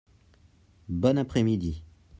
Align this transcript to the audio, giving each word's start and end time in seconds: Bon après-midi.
Bon 0.89 1.19
après-midi. 1.19 1.83